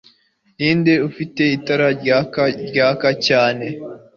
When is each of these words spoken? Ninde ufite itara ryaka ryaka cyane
Ninde 0.57 0.93
ufite 1.09 1.41
itara 1.57 1.87
ryaka 1.99 2.41
ryaka 2.69 3.07
cyane 3.27 3.65